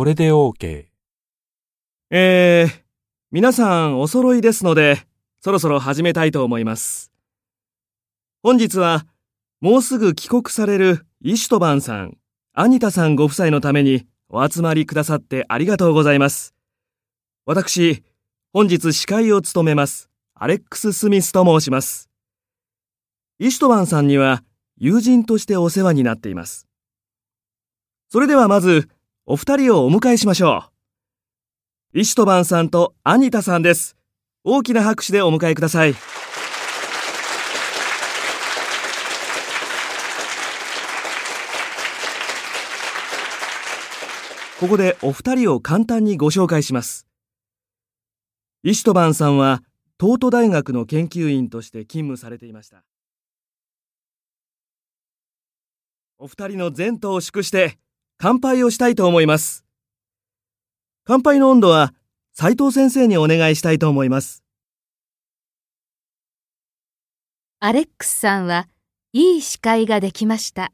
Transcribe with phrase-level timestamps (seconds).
[0.00, 0.86] これで OK。
[2.08, 2.82] えー、
[3.32, 5.06] 皆さんお揃いですので、
[5.42, 7.12] そろそろ始めたいと思います。
[8.42, 9.04] 本日は、
[9.60, 12.16] もうすぐ帰国されるイシュトバンさん、
[12.54, 16.54] アニタさんご夫妻のためにお集まりくださってありがとうございます。
[17.44, 18.02] 私、
[18.54, 22.08] 本日司会を務めます、アレックス・スミスと申します。
[23.38, 24.44] イシュトバンさんには
[24.78, 26.66] 友人としてお世話になっています。
[28.08, 28.88] それではまず、
[29.32, 30.64] お二人をお迎えしましょ
[31.94, 32.00] う。
[32.00, 33.96] イシトバンさんとアニタさんです。
[34.42, 35.94] 大きな拍手でお迎えください。
[44.58, 47.06] ここでお二人を簡単にご紹介します。
[48.64, 49.62] イシトバンさんは
[50.00, 52.82] 東都大学の研究員として勤務されていました。
[56.18, 57.78] お二人の前途を祝して
[58.22, 59.64] 乾杯をしたいと思います。
[61.04, 61.94] 乾杯の温度は
[62.34, 64.44] 斉藤先生にお願いしたいと思います。
[67.60, 68.68] アレックスさんは
[69.14, 70.70] いい司会ができました。